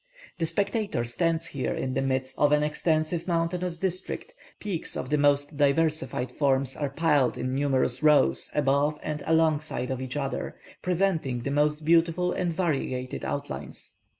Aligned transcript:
The 0.39 0.47
spectator 0.47 1.03
stands 1.03 1.45
here 1.45 1.75
in 1.75 1.93
the 1.93 2.01
midst 2.01 2.39
of 2.39 2.51
an 2.51 2.63
extensive 2.63 3.27
mountainous 3.27 3.77
district: 3.77 4.33
peaks 4.59 4.97
of 4.97 5.11
the 5.11 5.17
most 5.19 5.57
diversified 5.57 6.31
forms 6.31 6.75
are 6.75 6.89
piled 6.89 7.37
in 7.37 7.53
numerous 7.53 8.01
rows 8.01 8.49
above 8.55 8.97
and 9.03 9.21
alongside 9.27 9.91
of 9.91 10.01
each 10.01 10.17
other, 10.17 10.55
presenting 10.81 11.41
the 11.43 11.51
most 11.51 11.85
beautiful 11.85 12.31
and 12.33 12.51
variegated 12.51 13.23
outlines. 13.23 13.93